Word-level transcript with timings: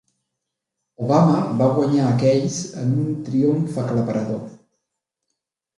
Obama 1.07 1.43
va 1.61 1.67
guanyar 1.77 2.07
a 2.07 2.15
Keyes 2.23 2.59
en 2.85 2.99
un 3.05 3.15
triomf 3.29 3.79
aclaparador. 3.87 4.45